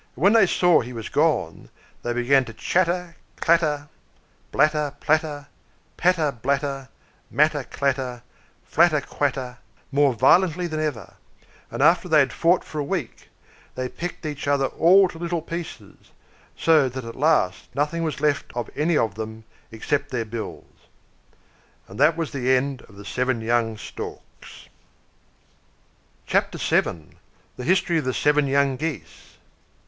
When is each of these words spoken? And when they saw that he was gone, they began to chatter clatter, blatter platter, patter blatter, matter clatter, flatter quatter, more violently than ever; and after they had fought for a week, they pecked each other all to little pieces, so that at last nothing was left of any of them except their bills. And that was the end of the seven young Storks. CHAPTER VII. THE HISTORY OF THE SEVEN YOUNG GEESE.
And 0.15 0.23
when 0.23 0.33
they 0.33 0.47
saw 0.47 0.79
that 0.79 0.85
he 0.87 0.93
was 0.93 1.09
gone, 1.09 1.69
they 2.01 2.11
began 2.11 2.43
to 2.45 2.53
chatter 2.55 3.17
clatter, 3.35 3.87
blatter 4.51 4.95
platter, 4.99 5.45
patter 5.95 6.31
blatter, 6.31 6.89
matter 7.29 7.63
clatter, 7.65 8.23
flatter 8.63 8.99
quatter, 9.01 9.59
more 9.91 10.13
violently 10.15 10.65
than 10.65 10.79
ever; 10.79 11.13
and 11.69 11.83
after 11.83 12.09
they 12.09 12.17
had 12.17 12.33
fought 12.33 12.63
for 12.63 12.79
a 12.79 12.83
week, 12.83 13.29
they 13.75 13.87
pecked 13.87 14.25
each 14.25 14.47
other 14.47 14.65
all 14.65 15.07
to 15.07 15.19
little 15.19 15.39
pieces, 15.39 16.09
so 16.57 16.89
that 16.89 17.05
at 17.05 17.15
last 17.15 17.69
nothing 17.75 18.01
was 18.01 18.19
left 18.19 18.51
of 18.55 18.71
any 18.75 18.97
of 18.97 19.13
them 19.13 19.43
except 19.71 20.09
their 20.09 20.25
bills. 20.25 20.65
And 21.87 21.99
that 21.99 22.17
was 22.17 22.31
the 22.31 22.49
end 22.53 22.81
of 22.89 22.95
the 22.95 23.05
seven 23.05 23.39
young 23.39 23.77
Storks. 23.77 24.67
CHAPTER 26.25 26.57
VII. 26.57 27.17
THE 27.55 27.65
HISTORY 27.65 27.99
OF 27.99 28.05
THE 28.05 28.15
SEVEN 28.15 28.47
YOUNG 28.47 28.77
GEESE. 28.79 29.37